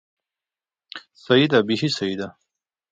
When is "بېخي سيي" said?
1.67-2.13